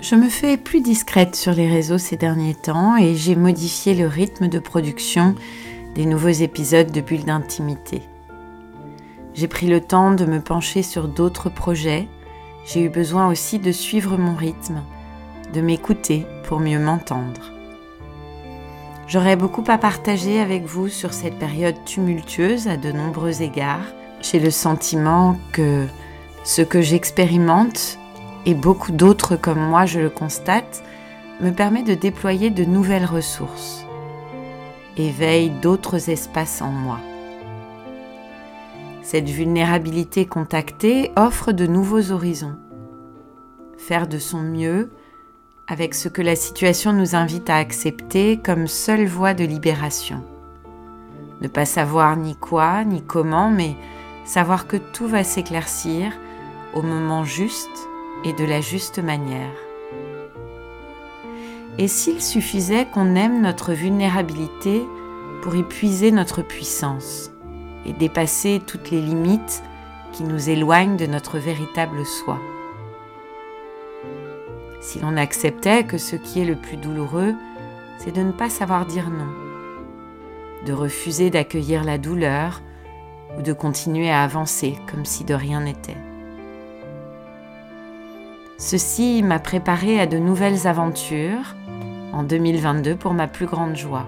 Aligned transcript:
Je 0.00 0.14
me 0.14 0.28
fais 0.28 0.56
plus 0.56 0.80
discrète 0.80 1.34
sur 1.34 1.52
les 1.52 1.68
réseaux 1.68 1.98
ces 1.98 2.16
derniers 2.16 2.54
temps 2.54 2.96
et 2.96 3.16
j'ai 3.16 3.34
modifié 3.34 3.94
le 3.94 4.06
rythme 4.06 4.46
de 4.46 4.60
production 4.60 5.34
des 5.96 6.06
nouveaux 6.06 6.28
épisodes 6.28 6.92
de 6.92 7.00
Bulle 7.00 7.24
d'intimité. 7.24 8.02
J'ai 9.34 9.48
pris 9.48 9.66
le 9.66 9.80
temps 9.80 10.12
de 10.12 10.24
me 10.24 10.40
pencher 10.40 10.84
sur 10.84 11.08
d'autres 11.08 11.50
projets. 11.50 12.06
J'ai 12.64 12.82
eu 12.82 12.88
besoin 12.88 13.28
aussi 13.28 13.58
de 13.58 13.72
suivre 13.72 14.16
mon 14.16 14.36
rythme, 14.36 14.82
de 15.52 15.60
m'écouter 15.60 16.26
pour 16.44 16.60
mieux 16.60 16.78
m'entendre. 16.78 17.52
J'aurais 19.08 19.36
beaucoup 19.36 19.64
à 19.66 19.78
partager 19.78 20.38
avec 20.38 20.64
vous 20.64 20.88
sur 20.88 21.12
cette 21.12 21.40
période 21.40 21.84
tumultueuse 21.84 22.68
à 22.68 22.76
de 22.76 22.92
nombreux 22.92 23.42
égards. 23.42 23.86
J'ai 24.22 24.38
le 24.38 24.52
sentiment 24.52 25.36
que 25.52 25.86
ce 26.44 26.62
que 26.62 26.82
j'expérimente 26.82 27.98
et 28.46 28.54
beaucoup 28.54 28.92
d'autres 28.92 29.36
comme 29.36 29.60
moi 29.60 29.86
je 29.86 30.00
le 30.00 30.10
constate, 30.10 30.82
me 31.40 31.50
permet 31.50 31.82
de 31.82 31.94
déployer 31.94 32.50
de 32.50 32.64
nouvelles 32.64 33.04
ressources, 33.04 33.84
éveille 34.96 35.50
d'autres 35.50 36.10
espaces 36.10 36.62
en 36.62 36.70
moi. 36.70 36.98
Cette 39.02 39.28
vulnérabilité 39.28 40.26
contactée 40.26 41.12
offre 41.16 41.52
de 41.52 41.66
nouveaux 41.66 42.10
horizons. 42.12 42.56
Faire 43.78 44.06
de 44.06 44.18
son 44.18 44.42
mieux 44.42 44.90
avec 45.66 45.94
ce 45.94 46.08
que 46.08 46.22
la 46.22 46.36
situation 46.36 46.92
nous 46.92 47.14
invite 47.14 47.48
à 47.48 47.56
accepter 47.56 48.38
comme 48.38 48.66
seule 48.66 49.06
voie 49.06 49.34
de 49.34 49.44
libération. 49.44 50.24
Ne 51.40 51.48
pas 51.48 51.64
savoir 51.64 52.16
ni 52.16 52.36
quoi, 52.36 52.84
ni 52.84 53.02
comment, 53.02 53.50
mais 53.50 53.76
savoir 54.24 54.66
que 54.66 54.76
tout 54.76 55.06
va 55.06 55.24
s'éclaircir 55.24 56.12
au 56.74 56.82
moment 56.82 57.24
juste 57.24 57.87
et 58.24 58.32
de 58.32 58.44
la 58.44 58.60
juste 58.60 58.98
manière. 58.98 59.54
Et 61.78 61.86
s'il 61.86 62.20
suffisait 62.20 62.86
qu'on 62.86 63.14
aime 63.14 63.40
notre 63.40 63.72
vulnérabilité 63.72 64.82
pour 65.42 65.54
y 65.54 65.62
puiser 65.62 66.10
notre 66.10 66.42
puissance 66.42 67.30
et 67.86 67.92
dépasser 67.92 68.60
toutes 68.66 68.90
les 68.90 69.00
limites 69.00 69.62
qui 70.12 70.24
nous 70.24 70.50
éloignent 70.50 70.96
de 70.96 71.06
notre 71.06 71.38
véritable 71.38 72.04
soi 72.04 72.38
Si 74.80 74.98
l'on 74.98 75.16
acceptait 75.16 75.84
que 75.84 75.98
ce 75.98 76.16
qui 76.16 76.40
est 76.40 76.44
le 76.44 76.56
plus 76.56 76.76
douloureux, 76.76 77.34
c'est 77.98 78.14
de 78.14 78.22
ne 78.22 78.32
pas 78.32 78.50
savoir 78.50 78.84
dire 78.84 79.10
non, 79.10 79.28
de 80.66 80.72
refuser 80.72 81.30
d'accueillir 81.30 81.84
la 81.84 81.98
douleur 81.98 82.62
ou 83.38 83.42
de 83.42 83.52
continuer 83.52 84.10
à 84.10 84.24
avancer 84.24 84.76
comme 84.90 85.04
si 85.04 85.24
de 85.24 85.34
rien 85.34 85.60
n'était. 85.60 86.07
Ceci 88.60 89.22
m'a 89.22 89.38
préparé 89.38 90.00
à 90.00 90.06
de 90.06 90.18
nouvelles 90.18 90.66
aventures 90.66 91.54
en 92.12 92.24
2022 92.24 92.96
pour 92.96 93.14
ma 93.14 93.28
plus 93.28 93.46
grande 93.46 93.76
joie. 93.76 94.06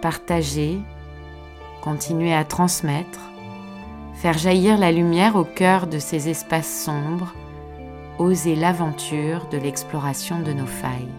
Partager, 0.00 0.80
continuer 1.82 2.34
à 2.34 2.42
transmettre, 2.42 3.20
faire 4.14 4.36
jaillir 4.36 4.76
la 4.76 4.90
lumière 4.90 5.36
au 5.36 5.44
cœur 5.44 5.86
de 5.86 6.00
ces 6.00 6.28
espaces 6.28 6.84
sombres, 6.84 7.32
oser 8.18 8.56
l'aventure 8.56 9.46
de 9.52 9.56
l'exploration 9.56 10.40
de 10.40 10.52
nos 10.52 10.66
failles. 10.66 11.14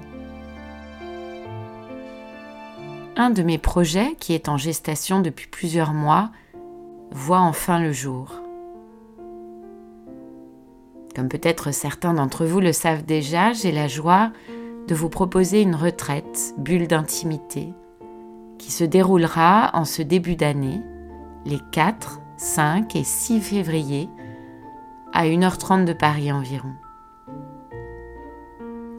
Un 3.15 3.29
de 3.29 3.43
mes 3.43 3.57
projets, 3.57 4.17
qui 4.19 4.33
est 4.33 4.49
en 4.49 4.57
gestation 4.57 5.21
depuis 5.21 5.47
plusieurs 5.47 5.93
mois, 5.93 6.31
voit 7.11 7.39
enfin 7.39 7.79
le 7.79 7.93
jour. 7.93 8.42
Comme 11.15 11.29
peut-être 11.29 11.71
certains 11.71 12.13
d'entre 12.13 12.45
vous 12.45 12.59
le 12.59 12.73
savent 12.73 13.05
déjà, 13.05 13.53
j'ai 13.53 13.71
la 13.71 13.87
joie 13.87 14.31
de 14.87 14.95
vous 14.95 15.09
proposer 15.09 15.61
une 15.61 15.75
retraite, 15.75 16.55
bulle 16.57 16.87
d'intimité, 16.87 17.73
qui 18.57 18.71
se 18.71 18.83
déroulera 18.83 19.71
en 19.73 19.85
ce 19.85 20.01
début 20.01 20.35
d'année, 20.35 20.81
les 21.45 21.59
4, 21.71 22.19
5 22.37 22.95
et 22.95 23.03
6 23.03 23.41
février, 23.41 24.09
à 25.13 25.25
1h30 25.25 25.85
de 25.85 25.93
Paris 25.93 26.31
environ. 26.31 26.73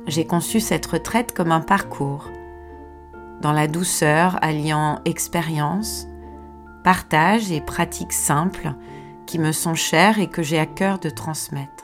J'ai 0.06 0.26
conçu 0.26 0.60
cette 0.60 0.86
retraite 0.86 1.32
comme 1.34 1.50
un 1.50 1.60
parcours, 1.60 2.30
dans 3.40 3.52
la 3.52 3.66
douceur 3.66 4.38
alliant 4.42 5.00
expérience, 5.04 6.06
partage 6.84 7.50
et 7.50 7.60
pratiques 7.60 8.12
simples 8.12 8.72
qui 9.26 9.38
me 9.38 9.52
sont 9.52 9.74
chères 9.74 10.18
et 10.18 10.28
que 10.28 10.42
j'ai 10.42 10.58
à 10.58 10.66
cœur 10.66 10.98
de 10.98 11.10
transmettre. 11.10 11.83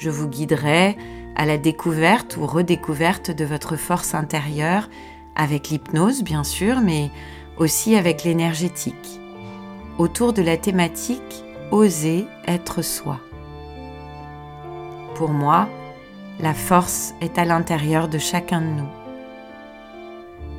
Je 0.00 0.08
vous 0.08 0.28
guiderai 0.28 0.96
à 1.36 1.44
la 1.44 1.58
découverte 1.58 2.38
ou 2.38 2.46
redécouverte 2.46 3.30
de 3.30 3.44
votre 3.44 3.76
force 3.76 4.14
intérieure 4.14 4.88
avec 5.36 5.68
l'hypnose 5.68 6.22
bien 6.22 6.42
sûr, 6.42 6.80
mais 6.80 7.10
aussi 7.58 7.94
avec 7.94 8.24
l'énergétique, 8.24 9.20
autour 9.98 10.32
de 10.32 10.40
la 10.40 10.56
thématique 10.56 11.44
Oser 11.70 12.26
être 12.48 12.80
soi. 12.80 13.20
Pour 15.16 15.28
moi, 15.28 15.68
la 16.40 16.54
force 16.54 17.14
est 17.20 17.36
à 17.36 17.44
l'intérieur 17.44 18.08
de 18.08 18.16
chacun 18.16 18.62
de 18.62 18.66
nous. 18.68 18.88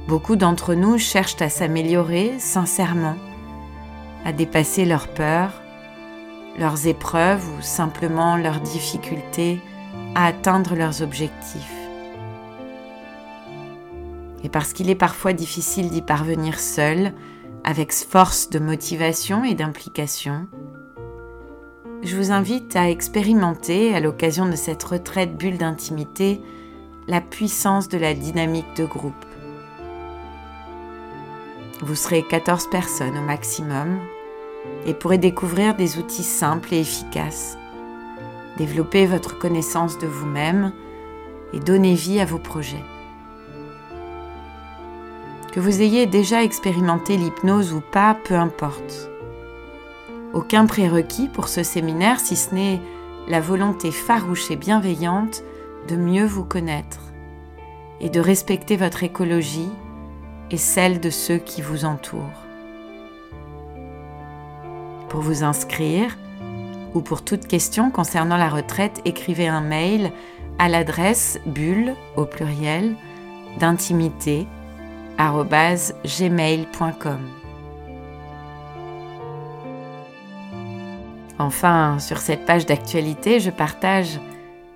Beaucoup 0.07 0.35
d'entre 0.35 0.75
nous 0.75 1.00
cherchent 1.00 1.41
à 1.41 1.50
s'améliorer 1.50 2.35
sincèrement, 2.38 3.16
à 4.24 4.34
dépasser 4.34 4.85
leurs 4.85 5.07
peurs, 5.07 5.61
leurs 6.57 6.88
épreuves 6.88 7.47
ou 7.57 7.62
simplement 7.62 8.38
leurs 8.38 8.59
difficultés 8.59 9.62
à 10.16 10.28
atteindre 10.28 10.75
leurs 10.75 11.01
objectifs. 11.01 11.72
Et 14.44 14.50
parce 14.50 14.73
qu'il 14.73 14.89
est 14.89 14.95
parfois 14.95 15.34
difficile 15.34 15.89
d'y 15.89 16.01
parvenir 16.01 16.59
seul, 16.59 17.13
avec 17.63 17.94
force 17.94 18.50
de 18.50 18.59
motivation 18.59 19.44
et 19.44 19.53
d'implication, 19.53 20.47
je 22.03 22.17
vous 22.17 22.31
invite 22.31 22.75
à 22.75 22.89
expérimenter, 22.89 23.94
à 23.94 24.00
l'occasion 24.00 24.50
de 24.50 24.56
cette 24.56 24.81
retraite 24.81 25.38
bulle 25.38 25.59
d'intimité, 25.59 26.41
la 27.07 27.22
puissance 27.22 27.89
de 27.89 28.00
la 28.00 28.16
dynamique 28.16 28.75
de 28.75 28.85
groupe. 28.85 29.13
Vous 31.81 31.95
serez 31.95 32.23
14 32.23 32.69
personnes 32.72 33.18
au 33.18 33.22
maximum 33.22 34.00
et 34.86 34.94
pourrez 34.94 35.18
découvrir 35.18 35.76
des 35.76 35.98
outils 35.98 36.24
simples 36.24 36.74
et 36.74 36.80
efficaces, 36.80 37.58
développer 38.58 39.06
votre 39.06 39.38
connaissance 39.38 39.98
de 39.98 40.08
vous-même 40.08 40.72
et 41.54 41.60
donner 41.60 41.94
vie 41.94 42.20
à 42.20 42.26
vos 42.26 42.40
projets. 42.40 42.84
Que 45.52 45.60
vous 45.60 45.82
ayez 45.82 46.06
déjà 46.06 46.44
expérimenté 46.44 47.18
l'hypnose 47.18 47.74
ou 47.74 47.82
pas, 47.82 48.16
peu 48.24 48.36
importe. 48.36 49.10
Aucun 50.34 50.66
prérequis 50.66 51.28
pour 51.28 51.50
ce 51.50 51.62
séminaire 51.62 52.22
si 52.22 52.38
ce 52.38 52.56
n'est 52.56 52.80
la 53.28 53.42
volonté 53.42 53.92
farouche 53.92 54.50
et 54.50 54.56
bienveillante 54.56 55.44
de 55.90 55.96
mieux 55.96 56.25
vous 56.25 56.46
connaître 56.46 57.02
et 58.00 58.10
de 58.10 58.19
respecter 58.19 58.78
votre 58.78 59.04
écologie 59.04 59.69
et 60.50 60.57
celle 60.57 61.00
de 61.00 61.10
ceux 61.10 61.38
qui 61.38 61.62
vous 61.62 61.86
entourent. 61.86 62.41
Pour 65.12 65.19
vous 65.19 65.44
inscrire 65.44 66.18
ou 66.94 67.02
pour 67.02 67.25
toute 67.25 67.46
question 67.46 67.92
concernant 67.92 68.38
la 68.38 68.48
retraite, 68.48 69.02
écrivez 69.04 69.46
un 69.46 69.60
mail 69.60 70.13
à 70.58 70.69
l'adresse 70.69 71.38
bulle 71.46 71.96
au 72.16 72.24
pluriel 72.24 72.96
d'intimité 73.60 74.48
gmail.com. 76.06 77.19
Enfin, 81.40 82.00
sur 82.00 82.19
cette 82.19 82.46
page 82.46 82.66
d'actualité, 82.66 83.42
je 83.42 83.50
partage 83.50 84.18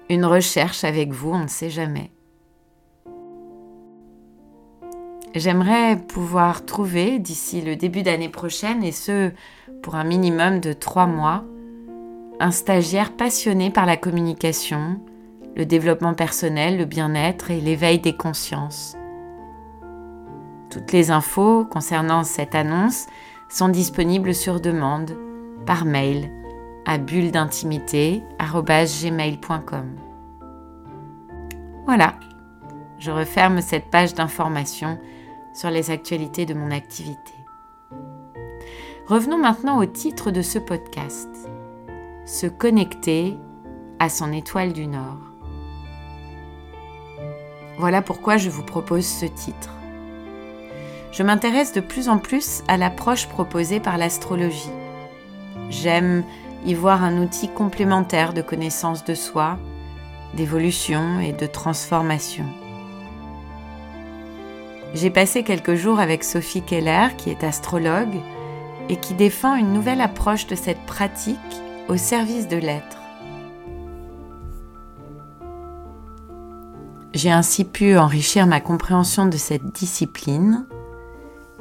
une 0.10 0.26
recherche 0.26 0.84
avec 0.84 1.14
vous, 1.14 1.32
on 1.32 1.44
ne 1.44 1.48
sait 1.48 1.70
jamais. 1.70 2.12
J'aimerais 5.36 5.98
pouvoir 5.98 6.66
trouver 6.66 7.20
d'ici 7.20 7.60
le 7.60 7.76
début 7.76 8.04
d'année 8.04 8.30
prochaine, 8.30 8.86
et 8.86 8.94
ce 8.94 9.32
pour 9.84 9.96
un 9.96 10.06
minimum 10.06 10.62
de 10.62 10.72
trois 10.72 11.08
mois, 11.08 11.44
un 12.40 12.52
stagiaire 12.52 13.12
passionné 13.12 13.70
par 13.70 13.86
la 13.86 13.98
communication, 13.98 15.02
le 15.58 15.66
développement 15.66 16.14
personnel, 16.14 16.78
le 16.78 16.86
bien-être 16.86 17.52
et 17.52 17.60
l'éveil 17.60 18.00
des 18.00 18.16
consciences. 18.16 18.96
Toutes 20.70 20.94
les 20.94 21.12
infos 21.12 21.66
concernant 21.66 22.24
cette 22.24 22.56
annonce 22.56 23.06
sont 23.50 23.68
disponibles 23.68 24.34
sur 24.34 24.62
demande, 24.62 25.18
par 25.66 25.84
mail, 25.84 26.32
à 26.86 26.98
bulle 26.98 27.32
Voilà, 31.86 32.14
je 33.00 33.12
referme 33.12 33.60
cette 33.60 33.90
page 33.92 34.14
d'information 34.14 34.98
sur 35.56 35.72
les 35.72 35.90
actualités 35.90 36.46
de 36.46 36.54
mon 36.54 36.70
activité. 36.70 37.34
Revenons 39.08 39.38
maintenant 39.38 39.80
au 39.80 39.86
titre 39.86 40.30
de 40.30 40.42
ce 40.42 40.60
podcast. 40.60 41.30
Se 42.26 42.48
connecter 42.48 43.38
à 44.00 44.10
son 44.10 44.34
étoile 44.34 44.74
du 44.74 44.88
Nord. 44.88 45.20
Voilà 47.78 48.02
pourquoi 48.02 48.38
je 48.38 48.50
vous 48.50 48.64
propose 48.64 49.06
ce 49.06 49.26
titre. 49.26 49.70
Je 51.12 51.24
m'intéresse 51.24 51.72
de 51.72 51.82
plus 51.82 52.10
en 52.10 52.18
plus 52.18 52.62
à 52.68 52.78
l'approche 52.78 53.28
proposée 53.28 53.80
par 53.80 53.98
l'astrologie. 53.98 54.72
J'aime 55.70 56.24
y 56.66 56.74
voir 56.74 57.04
un 57.04 57.22
outil 57.22 57.48
complémentaire 57.48 58.34
de 58.34 58.42
connaissance 58.42 59.06
de 59.06 59.14
soi, 59.14 59.58
d'évolution 60.34 61.20
et 61.20 61.32
de 61.32 61.46
transformation. 61.46 62.46
J'ai 64.96 65.10
passé 65.10 65.44
quelques 65.44 65.76
jours 65.76 66.00
avec 66.00 66.24
Sophie 66.24 66.62
Keller, 66.62 67.08
qui 67.18 67.30
est 67.30 67.44
astrologue, 67.44 68.16
et 68.88 68.96
qui 68.96 69.14
défend 69.14 69.56
une 69.56 69.74
nouvelle 69.74 70.00
approche 70.00 70.48
de 70.48 70.56
cette 70.56 70.86
pratique 70.86 71.38
au 71.90 71.98
service 71.98 72.48
de 72.48 72.56
l'être. 72.56 72.98
J'ai 77.14 77.32
ainsi 77.32 77.66
pu 77.66 77.98
enrichir 77.98 78.48
ma 78.48 78.62
compréhension 78.62 79.26
de 79.26 79.36
cette 79.36 79.66
discipline 79.66 80.66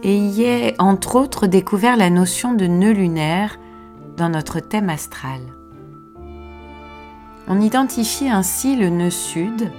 et 0.05 0.17
y 0.17 0.43
ai 0.43 0.75
entre 0.79 1.17
autres 1.17 1.49
découvert 1.49 1.97
la 1.97 2.11
notion 2.11 2.55
de 2.55 2.67
nœud 2.67 2.93
lunaire 2.93 3.59
dans 4.17 4.29
notre 4.29 4.61
thème 4.61 4.91
astral. 4.91 5.41
On 7.49 7.61
identifie 7.61 8.29
ainsi 8.29 8.77
le 8.77 8.91
nœud 8.91 9.11
sud 9.11 9.73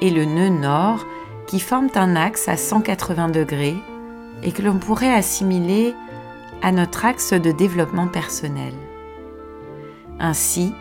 et 0.00 0.10
le 0.10 0.24
nœud 0.24 0.48
nord 0.48 1.04
qui 1.46 1.60
forment 1.60 1.90
un 1.94 2.16
axe 2.16 2.48
à 2.48 2.56
180 2.56 3.28
degrés 3.28 3.76
et 4.42 4.52
que 4.52 4.62
l'on 4.62 4.78
pourrait 4.78 5.12
assimiler 5.12 5.94
à 6.62 6.72
notre 6.72 7.04
axe 7.04 7.32
de 7.32 7.52
développement 7.52 8.08
personnel. 8.08 8.72
Ainsi, 10.20 10.72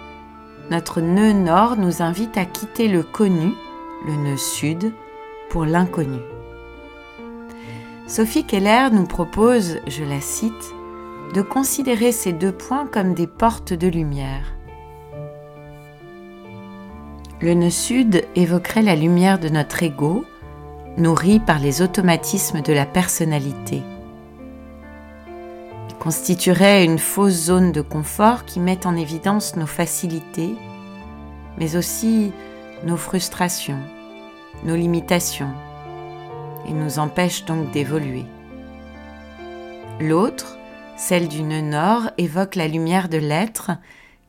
notre 0.70 1.02
nœud 1.02 1.34
nord 1.34 1.76
nous 1.78 2.02
invite 2.02 2.38
à 2.38 2.46
quitter 2.46 2.88
le 2.88 3.04
connu, 3.04 3.54
le 4.06 4.16
nœud 4.16 4.38
sud, 4.38 4.94
pour 5.50 5.66
l'inconnu. 5.66 6.20
Sophie 8.08 8.46
Keller 8.46 8.90
nous 8.92 9.06
propose, 9.06 9.80
je 9.88 10.04
la 10.04 10.22
cite, 10.22 10.74
de 11.34 11.42
considérer 11.42 12.12
ces 12.12 12.34
deux 12.34 12.52
points 12.52 12.86
comme 12.86 13.14
des 13.14 13.28
portes 13.28 13.74
de 13.74 13.88
lumière. 13.88 14.54
Le 17.42 17.54
nœud 17.54 17.70
sud 17.70 18.24
évoquerait 18.36 18.82
la 18.82 18.96
lumière 18.96 19.40
de 19.40 19.50
notre 19.50 19.82
ego, 19.82 20.26
nourri 20.98 21.40
par 21.40 21.60
les 21.60 21.82
automatismes 21.82 22.62
de 22.62 22.74
la 22.74 22.86
personnalité. 22.86 23.82
Il 25.90 25.96
constituerait 25.96 26.84
une 26.84 27.00
fausse 27.00 27.46
zone 27.46 27.72
de 27.72 27.82
confort 27.82 28.46
qui 28.46 28.60
met 28.60 28.86
en 28.86 28.96
évidence 28.96 29.56
nos 29.56 29.68
facilités, 29.68 30.56
mais 31.58 31.76
aussi 31.76 32.32
nos 32.86 32.98
frustrations, 32.98 33.80
nos 34.64 34.76
limitations, 34.76 35.54
et 36.68 36.74
nous 36.74 37.00
empêche 37.00 37.46
donc 37.46 37.72
d'évoluer. 37.72 38.26
L'autre, 40.00 40.58
celle 40.98 41.28
du 41.28 41.44
nœud 41.44 41.62
nord, 41.62 42.10
évoque 42.18 42.56
la 42.56 42.68
lumière 42.68 43.10
de 43.10 43.18
l'être 43.18 43.72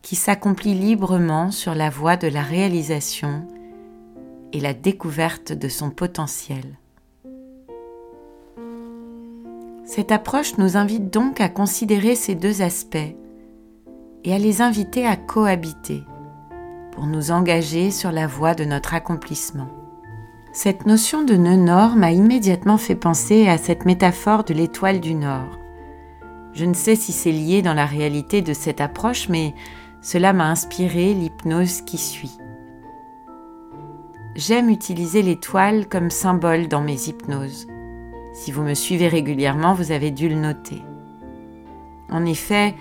qui 0.03 0.17
s'accomplit 0.17 0.75
librement 0.75 1.51
sur 1.51 1.75
la 1.75 1.91
voie 1.91 2.17
de 2.17 2.29
la 2.29 2.43
réalisation 2.43 3.47
et 4.53 4.61
la 4.61 4.75
découverte 4.75 5.53
de 5.53 5.69
son 5.69 5.91
potentiel. 5.91 6.79
Cette 9.85 10.13
approche 10.13 10.57
nous 10.59 10.77
invite 10.77 11.13
donc 11.13 11.41
à 11.41 11.49
considérer 11.49 12.15
ces 12.15 12.35
deux 12.35 12.63
aspects 12.63 12.97
et 14.25 14.35
à 14.35 14.39
les 14.39 14.63
inviter 14.63 15.07
à 15.07 15.17
cohabiter 15.17 16.03
pour 16.93 17.07
nous 17.07 17.31
engager 17.31 17.91
sur 17.91 18.13
la 18.13 18.27
voie 18.27 18.55
de 18.55 18.65
notre 18.65 18.95
accomplissement. 18.95 19.69
Cette 20.53 20.87
notion 20.87 21.25
de 21.25 21.35
nœud 21.35 21.57
nord 21.57 21.97
m'a 21.97 22.13
immédiatement 22.13 22.77
fait 22.77 22.95
penser 22.95 23.49
à 23.49 23.57
cette 23.57 23.87
métaphore 23.87 24.45
de 24.45 24.53
l'étoile 24.53 25.01
du 25.01 25.15
Nord. 25.15 25.59
Je 26.53 26.67
ne 26.67 26.75
sais 26.75 26.95
si 26.95 27.13
c'est 27.13 27.33
lié 27.33 27.63
dans 27.63 27.73
la 27.73 27.87
réalité 27.87 28.43
de 28.43 28.53
cette 28.53 28.83
approche, 28.83 29.31
mais 29.31 29.55
cela 30.03 30.35
m'a 30.35 30.51
inspiré 30.51 31.15
l'hypnose 31.15 31.81
qui 31.81 31.97
suit. 31.97 32.37
J'aime 34.35 34.71
utiliser 34.71 35.21
l'étoile 35.21 35.87
comme 35.87 36.09
symbole 36.09 36.67
dans 36.67 36.81
mes 36.81 37.09
hypnoses. 37.09 37.67
Si 38.33 38.51
vous 38.51 38.63
me 38.63 38.73
suivez 38.73 39.09
régulièrement, 39.09 39.75
vous 39.75 39.93
avez 39.93 40.11
dû 40.11 40.31
le 40.31 40.37
noter. 40.37 40.81
En 42.11 42.25
effet, 42.25 42.75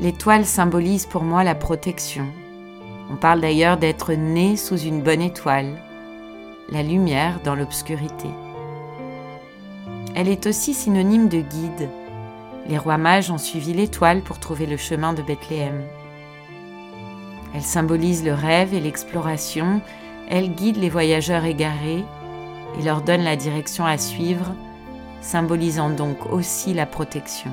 l'étoile 0.00 0.44
symbolise 0.44 1.06
pour 1.06 1.22
moi 1.22 1.44
la 1.44 1.54
protection. 1.54 2.26
On 3.08 3.14
parle 3.14 3.40
d'ailleurs 3.40 3.76
d'être 3.76 4.14
né 4.14 4.56
sous 4.56 4.78
une 4.78 5.00
bonne 5.00 5.22
étoile, 5.22 5.80
la 6.72 6.82
lumière 6.82 7.38
dans 7.44 7.54
l'obscurité. 7.54 8.28
Elle 10.16 10.28
est 10.28 10.46
aussi 10.46 10.74
synonyme 10.74 11.28
de 11.28 11.38
guide. 11.38 11.88
Les 12.68 12.78
rois 12.78 12.98
mages 12.98 13.30
ont 13.30 13.38
suivi 13.38 13.74
l'étoile 13.74 14.22
pour 14.22 14.40
trouver 14.40 14.66
le 14.66 14.76
chemin 14.76 15.12
de 15.12 15.22
Bethléem. 15.22 15.82
Elle 17.54 17.62
symbolise 17.62 18.24
le 18.24 18.34
rêve 18.34 18.74
et 18.74 18.80
l'exploration, 18.80 19.80
elle 20.28 20.54
guide 20.54 20.76
les 20.76 20.90
voyageurs 20.90 21.44
égarés 21.44 22.04
et 22.78 22.82
leur 22.82 23.02
donne 23.02 23.22
la 23.22 23.36
direction 23.36 23.84
à 23.84 23.98
suivre, 23.98 24.54
symbolisant 25.20 25.90
donc 25.90 26.32
aussi 26.32 26.74
la 26.74 26.86
protection. 26.86 27.50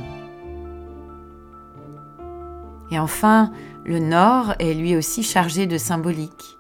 Et 2.92 3.00
enfin, 3.00 3.52
le 3.86 4.00
nord 4.00 4.54
est 4.60 4.74
lui 4.74 4.96
aussi 4.96 5.24
chargé 5.24 5.66
de 5.66 5.78
symbolique. 5.78 6.58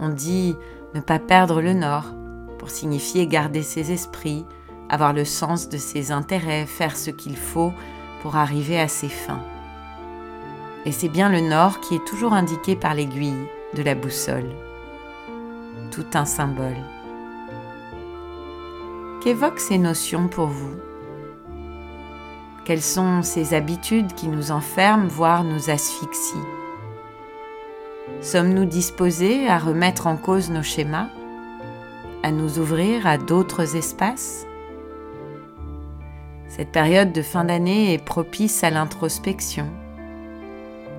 On 0.00 0.08
dit 0.08 0.54
ne 0.94 1.00
pas 1.00 1.18
perdre 1.18 1.62
le 1.62 1.72
nord, 1.72 2.04
pour 2.58 2.70
signifier 2.70 3.26
garder 3.26 3.62
ses 3.62 3.90
esprits, 3.92 4.44
avoir 4.88 5.12
le 5.12 5.24
sens 5.24 5.68
de 5.68 5.78
ses 5.78 6.12
intérêts, 6.12 6.66
faire 6.66 6.96
ce 6.96 7.10
qu'il 7.10 7.36
faut 7.36 7.72
pour 8.20 8.36
arriver 8.36 8.78
à 8.78 8.88
ses 8.88 9.08
fins. 9.08 9.42
Et 10.84 10.92
c'est 10.92 11.08
bien 11.08 11.28
le 11.28 11.40
nord 11.40 11.80
qui 11.80 11.94
est 11.94 12.04
toujours 12.06 12.34
indiqué 12.34 12.76
par 12.76 12.94
l'aiguille 12.94 13.48
de 13.74 13.82
la 13.82 13.94
boussole. 13.94 14.50
Tout 15.92 16.06
un 16.14 16.24
symbole. 16.24 16.78
Qu'évoquent 19.20 19.60
ces 19.60 19.76
notions 19.76 20.26
pour 20.26 20.46
vous? 20.46 20.76
Quelles 22.64 22.80
sont 22.80 23.20
ces 23.20 23.52
habitudes 23.52 24.14
qui 24.14 24.28
nous 24.28 24.52
enferment, 24.52 25.06
voire 25.06 25.44
nous 25.44 25.68
asphyxient? 25.68 26.46
Sommes-nous 28.22 28.64
disposés 28.64 29.46
à 29.48 29.58
remettre 29.58 30.06
en 30.06 30.16
cause 30.16 30.48
nos 30.48 30.62
schémas, 30.62 31.08
à 32.22 32.32
nous 32.32 32.58
ouvrir 32.58 33.06
à 33.06 33.18
d'autres 33.18 33.76
espaces? 33.76 34.46
Cette 36.48 36.72
période 36.72 37.12
de 37.12 37.20
fin 37.20 37.44
d'année 37.44 37.92
est 37.92 38.02
propice 38.02 38.64
à 38.64 38.70
l'introspection. 38.70 39.66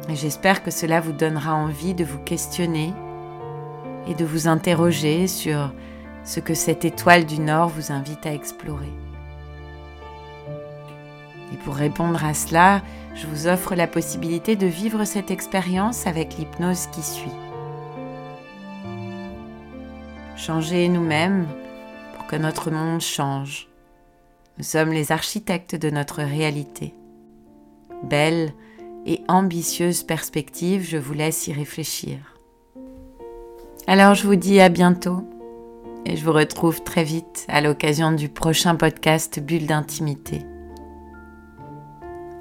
J'espère 0.10 0.62
que 0.62 0.70
cela 0.70 1.02
vous 1.02 1.14
donnera 1.14 1.56
envie 1.56 1.96
de 1.96 2.06
vous 2.06 2.20
questionner 2.20 2.94
et 4.08 4.14
de 4.16 4.26
vous 4.26 4.48
interroger 4.48 5.28
sur 5.28 5.74
ce 6.24 6.40
que 6.40 6.54
cette 6.54 6.86
étoile 6.86 7.26
du 7.26 7.40
Nord 7.40 7.70
vous 7.70 7.92
invite 7.92 8.26
à 8.26 8.34
explorer. 8.34 8.92
Et 11.54 11.58
pour 11.58 11.76
répondre 11.76 12.24
à 12.24 12.34
cela, 12.34 12.82
je 13.16 13.28
vous 13.28 13.48
offre 13.48 13.76
la 13.76 13.88
possibilité 13.88 14.56
de 14.56 14.66
vivre 14.66 15.06
cette 15.06 15.30
expérience 15.30 16.08
avec 16.08 16.38
l'hypnose 16.38 16.88
qui 16.88 17.04
suit. 17.04 17.32
Changer 20.36 20.90
nous-mêmes 20.90 21.48
pour 22.16 22.26
que 22.28 22.36
notre 22.36 22.72
monde 22.72 23.02
change. 23.02 23.68
Nous 24.58 24.64
sommes 24.64 24.92
les 24.92 25.12
architectes 25.12 25.76
de 25.76 25.90
notre 25.90 26.22
réalité. 26.22 26.96
Belle 28.04 28.54
et 29.06 29.22
ambitieuse 29.28 30.04
perspective, 30.04 30.84
je 30.84 30.98
vous 30.98 31.14
laisse 31.14 31.48
y 31.48 31.54
réfléchir. 31.54 32.33
Alors 33.86 34.16
je 34.16 34.26
vous 34.26 34.38
dis 34.38 34.62
à 34.62 34.70
bientôt 34.70 35.28
et 36.06 36.16
je 36.16 36.24
vous 36.24 36.32
retrouve 36.32 36.84
très 36.84 37.04
vite 37.04 37.46
à 37.50 37.60
l'occasion 37.60 38.14
du 38.14 38.30
prochain 38.30 38.76
podcast 38.76 39.42
Bulle 39.42 39.68
d'intimité. 39.68 40.46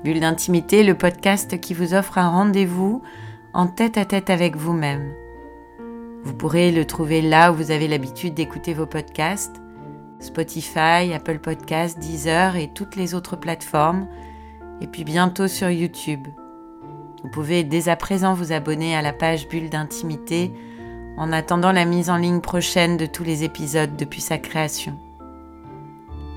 Bulle 0.04 0.20
d'intimité, 0.20 0.84
le 0.84 0.94
podcast 0.94 1.58
qui 1.58 1.74
vous 1.74 1.94
offre 1.94 2.18
un 2.18 2.28
rendez-vous 2.28 3.02
en 3.54 3.66
tête 3.66 3.98
à 3.98 4.04
tête 4.04 4.30
avec 4.30 4.54
vous-même. 4.54 5.12
Vous 6.22 6.30
Vous 6.30 6.36
pourrez 6.36 6.70
le 6.70 6.84
trouver 6.84 7.20
là 7.20 7.50
où 7.50 7.56
vous 7.56 7.72
avez 7.72 7.88
l'habitude 7.88 8.34
d'écouter 8.34 8.72
vos 8.72 8.86
podcasts, 8.86 9.60
Spotify, 10.20 11.12
Apple 11.12 11.40
Podcasts, 11.40 11.98
Deezer 11.98 12.54
et 12.54 12.70
toutes 12.72 12.94
les 12.94 13.14
autres 13.14 13.34
plateformes, 13.34 14.06
et 14.80 14.86
puis 14.86 15.02
bientôt 15.02 15.48
sur 15.48 15.70
YouTube. 15.70 16.24
Vous 17.24 17.30
pouvez 17.30 17.64
dès 17.64 17.88
à 17.88 17.96
présent 17.96 18.32
vous 18.32 18.52
abonner 18.52 18.94
à 18.94 19.02
la 19.02 19.12
page 19.12 19.48
Bulle 19.48 19.70
d'intimité 19.70 20.52
en 21.16 21.32
attendant 21.32 21.72
la 21.72 21.84
mise 21.84 22.10
en 22.10 22.16
ligne 22.16 22.40
prochaine 22.40 22.96
de 22.96 23.06
tous 23.06 23.24
les 23.24 23.44
épisodes 23.44 23.96
depuis 23.96 24.20
sa 24.20 24.38
création. 24.38 24.98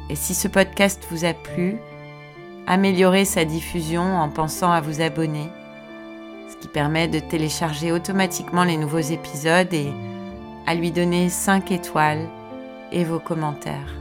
Et 0.10 0.15
si 0.15 0.34
ce 0.34 0.48
podcast 0.48 1.05
vous 1.10 1.25
a 1.25 1.34
plu, 1.34 1.77
améliorez 2.67 3.25
sa 3.25 3.46
diffusion 3.46 4.03
en 4.03 4.29
pensant 4.29 4.72
à 4.72 4.82
vous 4.82 5.01
abonner, 5.01 5.50
ce 6.50 6.58
qui 6.58 6.67
permet 6.67 7.08
de 7.08 7.20
télécharger 7.20 7.91
automatiquement 7.91 8.63
les 8.63 8.77
nouveaux 8.77 9.00
épisodes 9.00 9.74
et 9.74 9.91
à 10.67 10.75
lui 10.75 10.91
donner 10.91 11.29
5 11.29 11.72
étoiles 11.72 12.27
et 12.91 13.03
vos 13.03 13.20
commentaires. 13.20 13.96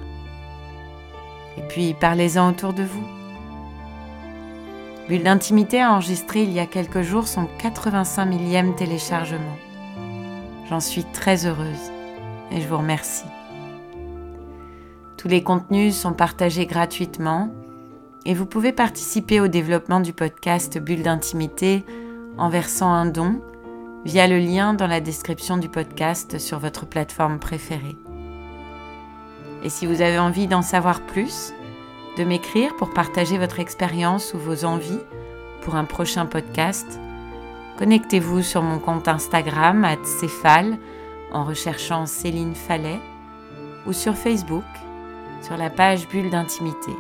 Et 1.57 1.63
puis 1.63 1.95
parlez-en 1.95 2.51
autour 2.51 2.73
de 2.73 2.83
vous. 2.83 3.07
Bulle 5.09 5.23
d'intimité 5.23 5.81
a 5.81 5.93
enregistré 5.93 6.43
il 6.43 6.53
y 6.53 6.61
a 6.61 6.67
quelques 6.67 7.03
jours 7.03 7.29
son 7.29 7.47
85 7.59 8.25
millième 8.25 8.75
téléchargement. 8.75 9.57
J'en 10.69 10.81
suis 10.81 11.05
très 11.05 11.47
heureuse 11.47 11.93
et 12.51 12.61
je 12.61 12.69
vous 12.69 12.79
remercie. 12.79 13.27
Tous 15.19 15.29
les 15.29 15.43
contenus 15.43 15.95
sont 15.95 16.13
partagés 16.13 16.67
gratuitement 16.67 17.51
et 18.25 18.35
vous 18.35 18.47
pouvez 18.47 18.73
participer 18.73 19.41
au 19.41 19.49
développement 19.49 20.01
du 20.01 20.13
podcast 20.13 20.79
Bulle 20.79 21.03
d'intimité 21.03 21.85
en 22.39 22.49
versant 22.49 22.93
un 22.93 23.07
don 23.07 23.41
via 24.05 24.27
le 24.27 24.39
lien 24.39 24.75
dans 24.75 24.87
la 24.87 25.01
description 25.01 25.57
du 25.57 25.69
podcast 25.69 26.39
sur 26.39 26.59
votre 26.59 26.87
plateforme 26.87 27.39
préférée. 27.39 27.97
Et 29.63 29.71
si 29.71 29.87
vous 29.87 30.03
avez 30.03 30.19
envie 30.19 30.47
d'en 30.47 30.63
savoir 30.63 31.01
plus, 31.01 31.53
de 32.17 32.25
m'écrire 32.25 32.77
pour 32.77 32.93
partager 32.93 33.39
votre 33.39 33.61
expérience 33.61 34.35
ou 34.35 34.39
vos 34.39 34.65
envies 34.65 35.01
pour 35.63 35.75
un 35.75 35.85
prochain 35.85 36.27
podcast, 36.27 37.01
Connectez-vous 37.79 38.43
sur 38.43 38.63
mon 38.63 38.79
compte 38.79 39.09
Instagram 39.09 39.85
Céphale 40.05 40.79
en 41.33 41.45
recherchant 41.45 42.07
Céline 42.07 42.55
Fallet 42.55 43.01
ou 43.87 43.93
sur 43.93 44.15
Facebook 44.15 44.65
sur 45.43 45.57
la 45.57 45.71
page 45.71 46.09
Bulle 46.09 46.31
d'intimité 46.31 46.93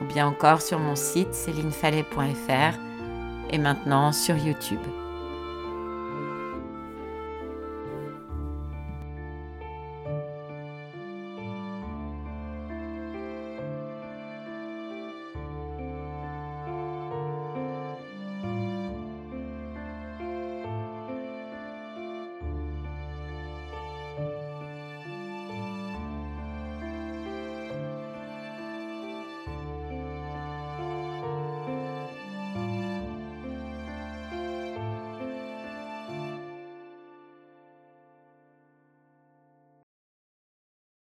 ou 0.00 0.04
bien 0.04 0.26
encore 0.26 0.62
sur 0.62 0.78
mon 0.78 0.96
site 0.96 1.34
célinefallet.fr 1.34 2.78
et 3.50 3.58
maintenant 3.58 4.12
sur 4.12 4.36
YouTube. 4.36 4.80